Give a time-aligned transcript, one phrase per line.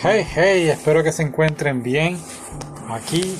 [0.00, 2.18] Hey, hey, espero que se encuentren bien.
[2.88, 3.36] Aquí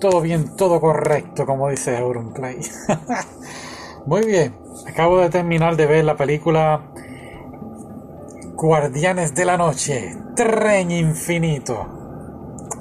[0.00, 2.60] todo bien, todo correcto, como dice Auronplay.
[4.06, 4.54] Muy bien,
[4.86, 6.82] acabo de terminar de ver la película
[8.54, 11.88] Guardianes de la Noche, Tren Infinito.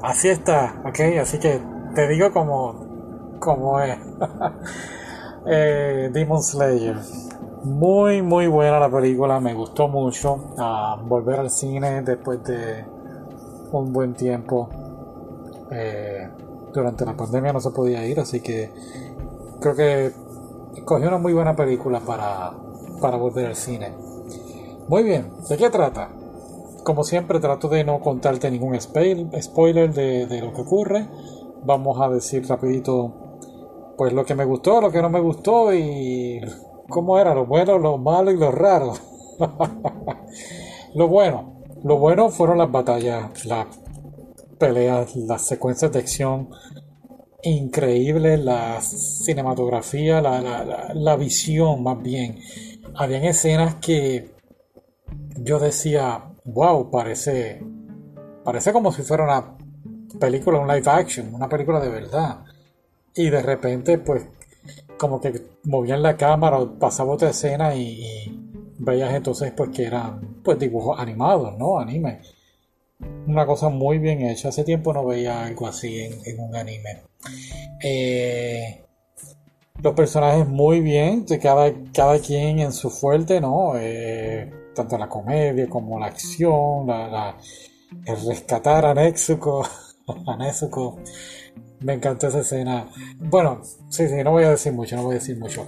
[0.03, 1.59] Así está, ok, así que
[1.95, 3.97] te digo como, es.
[5.47, 6.97] eh, Demon Slayer.
[7.63, 10.53] Muy, muy buena la película, me gustó mucho.
[10.57, 12.83] Ah, volver al cine después de
[13.71, 14.67] un buen tiempo.
[15.69, 16.27] Eh,
[16.73, 18.71] durante la pandemia no se podía ir, así que
[19.59, 20.11] creo que
[20.85, 22.51] cogió una muy buena película para,
[22.99, 23.93] para volver al cine.
[24.87, 26.09] Muy bien, ¿de qué trata?
[26.83, 31.07] Como siempre trato de no contarte ningún spoiler de, de lo que ocurre.
[31.63, 33.13] Vamos a decir rapidito
[33.97, 36.41] pues lo que me gustó, lo que no me gustó y
[36.91, 38.93] cómo era, lo bueno, lo malo y lo raro.
[40.93, 43.65] lo bueno, lo bueno fueron las batallas, las
[44.59, 46.49] peleas, las secuencias de acción
[47.43, 52.37] increíbles, la cinematografía, la, la, visión más bien.
[52.95, 54.35] Habían escenas que
[55.37, 57.63] yo decía, wow, parece,
[58.43, 59.57] parece como si fuera una
[60.19, 62.45] película, un live action, una película de verdad.
[63.15, 64.25] Y de repente, pues,
[65.01, 68.37] como que movían la cámara o pasaba otra escena y,
[68.77, 71.79] veías entonces pues que eran pues dibujos animados, ¿no?
[71.79, 72.21] Anime.
[73.25, 74.49] Una cosa muy bien hecha.
[74.49, 77.01] Hace tiempo no veía algo así en, un anime.
[77.83, 78.83] Eh,
[79.81, 83.73] los personajes muy bien, cada, cada quien en su fuerte, ¿no?
[83.77, 86.87] Eh, tanto la comedia como la acción,
[88.05, 89.63] el rescatar a Netsuko,
[90.27, 90.99] a Netsuko
[91.81, 92.89] me encantó esa escena.
[93.17, 95.67] Bueno, sí, sí, no voy a decir mucho, no voy a decir mucho.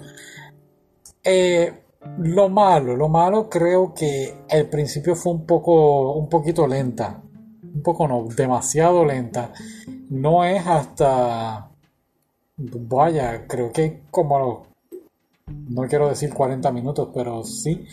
[1.23, 1.73] Eh,
[2.19, 7.21] lo malo, lo malo creo que el principio fue un poco, un poquito lenta.
[7.63, 9.51] Un poco no, demasiado lenta.
[10.09, 11.71] No es hasta,
[12.57, 14.67] vaya, creo que como,
[15.47, 17.87] no quiero decir 40 minutos, pero sí.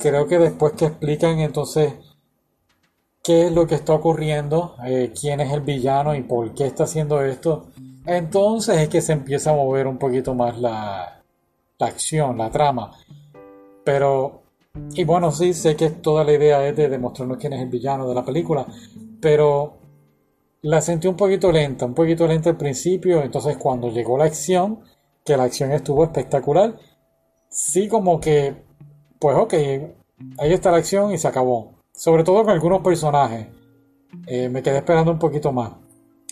[0.00, 1.94] Creo que después que explican entonces
[3.26, 6.84] qué es lo que está ocurriendo, eh, quién es el villano y por qué está
[6.84, 7.66] haciendo esto,
[8.06, 11.24] entonces es que se empieza a mover un poquito más la,
[11.80, 12.92] acción, la trama.
[13.84, 14.42] Pero,
[14.94, 18.08] y bueno, sí, sé que toda la idea es de demostrarnos quién es el villano
[18.08, 18.64] de la película,
[19.20, 19.78] pero
[20.62, 24.84] la sentí un poquito lenta, un poquito lenta al principio, entonces cuando llegó la acción,
[25.24, 26.76] que la acción estuvo espectacular,
[27.48, 28.54] sí como que,
[29.18, 29.54] pues ok,
[30.38, 31.75] ahí está la acción y se acabó.
[31.96, 33.46] Sobre todo con algunos personajes.
[34.26, 35.72] Eh, me quedé esperando un poquito más.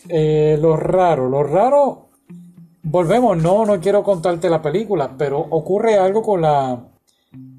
[0.09, 2.11] Eh, lo raro, lo raro.
[2.83, 6.87] Volvemos, no, no quiero contarte la película, pero ocurre algo con la.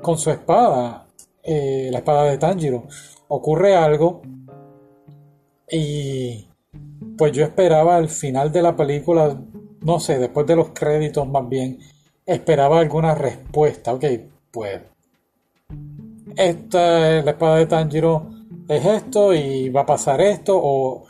[0.01, 1.07] con su espada.
[1.41, 2.83] Eh, la espada de Tanjiro.
[3.27, 4.21] Ocurre algo.
[5.71, 6.47] Y.
[7.17, 9.35] Pues yo esperaba al final de la película.
[9.81, 11.79] No sé, después de los créditos más bien.
[12.23, 13.93] Esperaba alguna respuesta.
[13.93, 14.05] Ok,
[14.51, 14.81] pues
[16.35, 18.29] esta la espada de Tanjiro
[18.67, 21.05] es esto y va a pasar esto o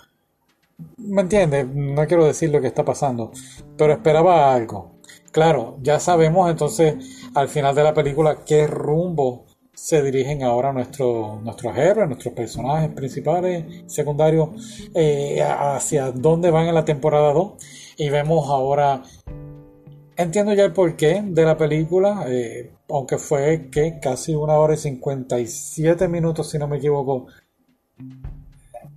[0.97, 1.67] ¿me entiendes?
[1.67, 3.31] No quiero decir lo que está pasando,
[3.77, 4.95] pero esperaba algo.
[5.31, 6.95] Claro, ya sabemos entonces
[7.33, 12.89] al final de la película qué rumbo se dirigen ahora nuestros nuestros héroes, nuestros personajes
[12.91, 14.49] principales, secundarios,
[14.93, 17.53] eh, hacia dónde van en la temporada 2.
[17.97, 19.03] Y vemos ahora
[20.17, 24.77] Entiendo ya el porqué de la película, eh, aunque fue que casi una hora y
[24.77, 27.27] 57 minutos, si no me equivoco.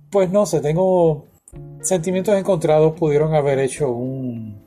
[0.09, 1.27] Pues no sé, tengo
[1.81, 2.93] sentimientos encontrados.
[2.97, 4.61] Pudieron haber hecho un.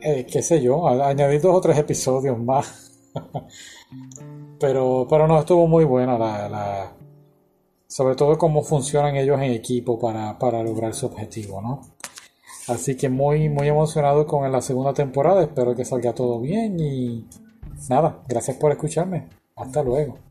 [0.00, 3.10] Eh, qué sé yo, añadir dos o tres episodios más.
[4.60, 6.96] pero, pero no, estuvo muy buena la, la,
[7.88, 11.80] sobre todo cómo funcionan ellos en equipo para, para lograr su objetivo, ¿no?
[12.68, 15.42] Así que muy, muy emocionado con la segunda temporada.
[15.42, 17.24] Espero que salga todo bien y
[17.88, 19.28] nada, gracias por escucharme.
[19.54, 20.25] Hasta luego.